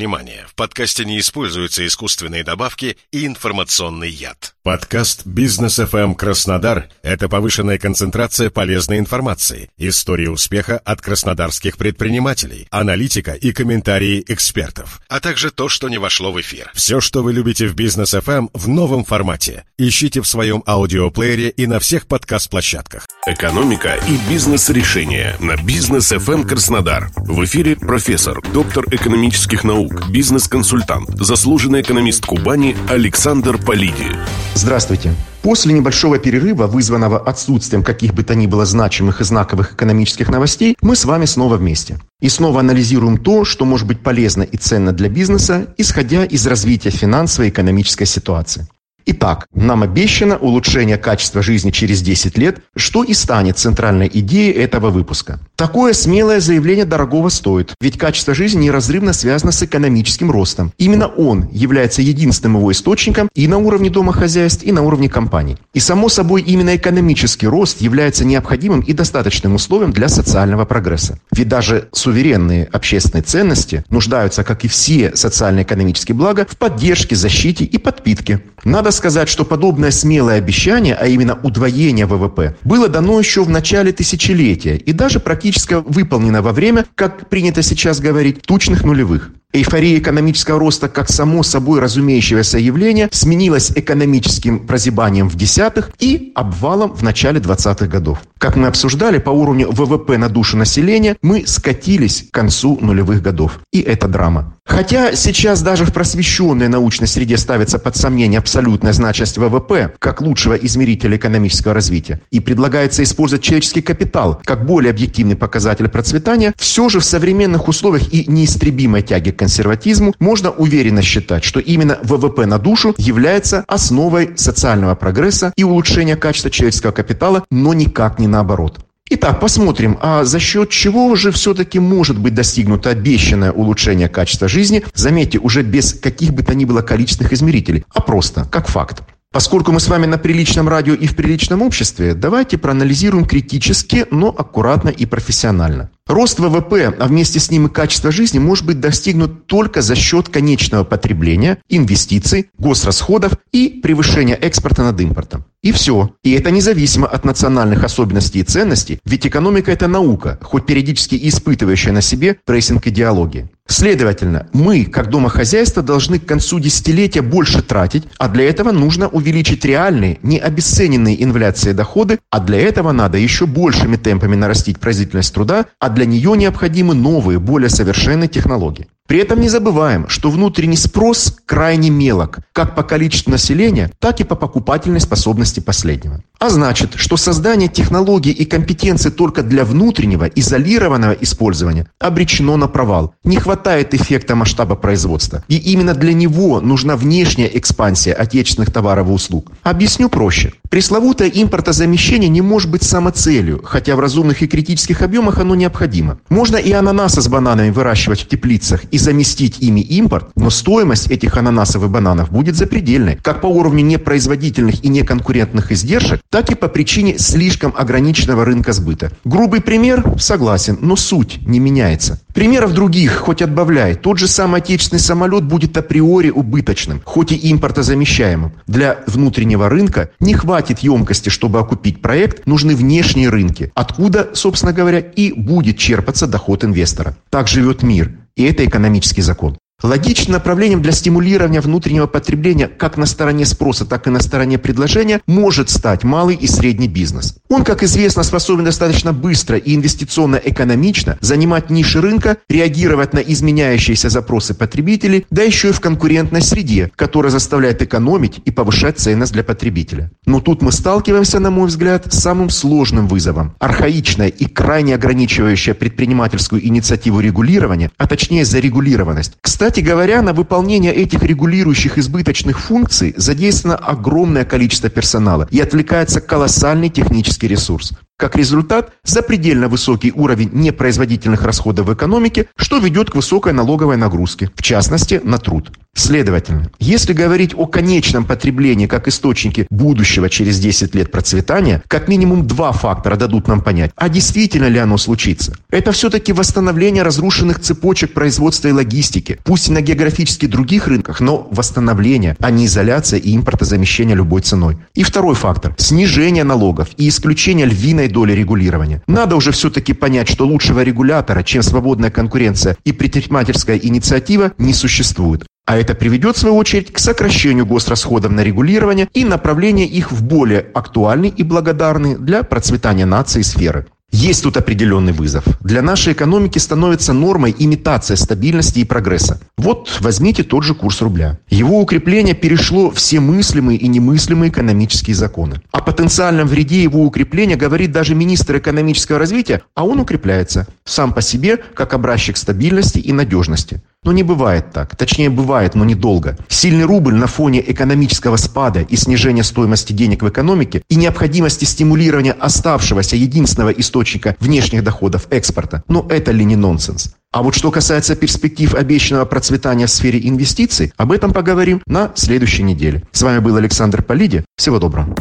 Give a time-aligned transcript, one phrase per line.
[0.00, 4.54] внимание, в подкасте не используются искусственные добавки и информационный яд.
[4.62, 13.32] Подкаст «Бизнес FM Краснодар»— это повышенная концентрация полезной информации, истории успеха от краснодарских предпринимателей, аналитика
[13.32, 16.70] и комментарии экспертов, а также то, что не вошло в эфир.
[16.74, 19.64] Все, что вы любите в «Бизнес FM» в новом формате.
[19.76, 23.06] Ищите в своем аудиоплеере и на всех подкаст-площадках.
[23.26, 27.10] Экономика и бизнес-решения на «Бизнес FM Краснодар».
[27.16, 34.06] В эфире профессор, доктор экономических наук, бизнес-консультант, заслуженный экономист Кубани Александр Полиди.
[34.54, 35.14] Здравствуйте.
[35.42, 40.76] После небольшого перерыва, вызванного отсутствием каких бы то ни было значимых и знаковых экономических новостей,
[40.82, 41.98] мы с вами снова вместе.
[42.20, 46.90] И снова анализируем то, что может быть полезно и ценно для бизнеса, исходя из развития
[46.90, 48.66] финансовой и экономической ситуации.
[49.06, 54.90] Итак, нам обещано улучшение качества жизни через 10 лет, что и станет центральной идеей этого
[54.90, 55.40] выпуска.
[55.56, 60.72] Такое смелое заявление дорогого стоит, ведь качество жизни неразрывно связано с экономическим ростом.
[60.78, 65.56] Именно он является единственным его источником и на уровне домохозяйств, и на уровне компаний.
[65.74, 71.18] И само собой именно экономический рост является необходимым и достаточным условием для социального прогресса.
[71.32, 77.78] Ведь даже суверенные общественные ценности нуждаются, как и все социально-экономические блага, в поддержке, защите и
[77.78, 78.40] подпитке.
[78.64, 83.48] Надо надо сказать, что подобное смелое обещание, а именно удвоение ВВП, было дано еще в
[83.48, 89.30] начале тысячелетия и даже практически выполнено во время, как принято сейчас говорить, тучных нулевых.
[89.52, 96.92] Эйфория экономического роста как само собой разумеющегося явления сменилась экономическим прозябанием в десятых и обвалом
[96.92, 98.20] в начале 20-х годов.
[98.38, 103.58] Как мы обсуждали, по уровню ВВП на душу населения мы скатились к концу нулевых годов.
[103.72, 104.54] И это драма.
[104.64, 110.54] Хотя сейчас даже в просвещенной научной среде ставится под сомнение абсолютная значимость ВВП как лучшего
[110.54, 117.00] измерителя экономического развития и предлагается использовать человеческий капитал как более объективный показатель процветания, все же
[117.00, 122.94] в современных условиях и неистребимой тяги консерватизму, можно уверенно считать, что именно ВВП на душу
[122.98, 128.80] является основой социального прогресса и улучшения качества человеческого капитала, но никак не наоборот.
[129.08, 134.84] Итак, посмотрим, а за счет чего же все-таки может быть достигнуто обещанное улучшение качества жизни,
[134.94, 139.02] заметьте, уже без каких бы то ни было количественных измерителей, а просто как факт.
[139.32, 144.28] Поскольку мы с вами на приличном радио и в приличном обществе, давайте проанализируем критически, но
[144.28, 145.88] аккуратно и профессионально.
[146.10, 150.28] Рост ВВП, а вместе с ним и качество жизни может быть достигнут только за счет
[150.28, 155.44] конечного потребления, инвестиций, госрасходов и превышения экспорта над импортом.
[155.62, 156.10] И все.
[156.24, 161.92] И это независимо от национальных особенностей и ценностей, ведь экономика– это наука, хоть периодически испытывающая
[161.92, 163.48] на себе прессинг идеологии.
[163.70, 169.64] Следовательно, мы, как домохозяйство, должны к концу десятилетия больше тратить, а для этого нужно увеличить
[169.64, 175.66] реальные, не обесцененные инфляцией доходы, а для этого надо еще большими темпами нарастить производительность труда,
[175.78, 178.88] а для нее необходимы новые, более совершенные технологии.
[179.10, 184.24] При этом не забываем, что внутренний спрос крайне мелок, как по количеству населения, так и
[184.24, 186.22] по покупательной способности последнего.
[186.38, 193.12] А значит, что создание технологий и компетенций только для внутреннего, изолированного использования обречено на провал.
[193.24, 195.42] Не хватает эффекта масштаба производства.
[195.48, 199.50] И именно для него нужна внешняя экспансия отечественных товаров и услуг.
[199.64, 200.52] Объясню проще.
[200.70, 206.20] Пресловутое импортозамещение не может быть самоцелью, хотя в разумных и критических объемах оно необходимо.
[206.28, 211.36] Можно и ананасы с бананами выращивать в теплицах и заместить ими импорт, но стоимость этих
[211.36, 216.68] ананасов и бананов будет запредельной, как по уровню непроизводительных и неконкурентных издержек, так и по
[216.68, 219.10] причине слишком ограниченного рынка сбыта.
[219.24, 220.04] Грубый пример?
[220.18, 222.20] Согласен, но суть не меняется.
[222.34, 223.94] Примеров других хоть отбавляй.
[223.96, 228.52] Тот же самый отечественный самолет будет априори убыточным, хоть и импортозамещаемым.
[228.66, 235.00] Для внутреннего рынка не хватит емкости, чтобы окупить проект, нужны внешние рынки, откуда, собственно говоря,
[235.00, 237.16] и будет черпаться доход инвестора.
[237.30, 238.19] Так живет мир.
[238.40, 239.58] И это экономический закон.
[239.82, 245.20] Логичным направлением для стимулирования внутреннего потребления как на стороне спроса, так и на стороне предложения
[245.26, 247.36] может стать малый и средний бизнес.
[247.48, 254.54] Он, как известно, способен достаточно быстро и инвестиционно-экономично занимать ниши рынка, реагировать на изменяющиеся запросы
[254.54, 260.10] потребителей, да еще и в конкурентной среде, которая заставляет экономить и повышать ценность для потребителя.
[260.26, 263.54] Но тут мы сталкиваемся, на мой взгляд, с самым сложным вызовом.
[263.58, 269.34] Архаичное и крайне ограничивающее предпринимательскую инициативу регулирования, а точнее зарегулированность.
[269.40, 276.20] Кстати, кстати говоря, на выполнение этих регулирующих избыточных функций задействовано огромное количество персонала и отвлекается
[276.20, 277.92] колоссальный технический ресурс.
[278.16, 284.50] Как результат, запредельно высокий уровень непроизводительных расходов в экономике, что ведет к высокой налоговой нагрузке,
[284.56, 285.70] в частности, на труд.
[286.10, 292.46] Следовательно, если говорить о конечном потреблении как источнике будущего через 10 лет процветания, как минимум
[292.46, 295.56] два фактора дадут нам понять, а действительно ли оно случится.
[295.70, 301.46] Это все-таки восстановление разрушенных цепочек производства и логистики, пусть и на географически других рынках, но
[301.50, 304.78] восстановление, а не изоляция и импортозамещение любой ценой.
[304.94, 309.02] И второй фактор– снижение налогов и исключение львиной доли регулирования.
[309.06, 315.44] Надо уже все-таки понять, что лучшего регулятора, чем свободная конкуренция и предпринимательская инициатива, не существует.
[315.70, 320.20] А это приведет, в свою очередь, к сокращению госрасходов на регулирование и направлению их в
[320.20, 323.86] более актуальные и благодарные для процветания нации сферы.
[324.10, 325.44] Есть тут определенный вызов.
[325.60, 329.40] Для нашей экономики становится нормой имитация стабильности и прогресса.
[329.56, 331.38] Вот возьмите тот же курс рубля.
[331.48, 335.62] Его укрепление перешло все мыслимые и немыслимые экономические законы.
[335.70, 341.22] О потенциальном вреде его укрепления говорит даже министр экономического развития, а он укрепляется сам по
[341.22, 343.80] себе как образчик стабильности и надежности.
[344.02, 344.96] Но не бывает так.
[344.96, 346.38] Точнее, бывает, но недолго.
[346.48, 352.32] Сильный рубль на фоне экономического спада и снижения стоимости денег в экономике и необходимости стимулирования
[352.32, 355.82] оставшегося единственного источника внешних доходов экспорта.
[355.86, 357.14] Но это ли не нонсенс?
[357.30, 362.62] А вот что касается перспектив обещанного процветания в сфере инвестиций, об этом поговорим на следующей
[362.62, 363.02] неделе.
[363.12, 364.44] С вами был Александр Полиди.
[364.56, 365.14] Всего доброго.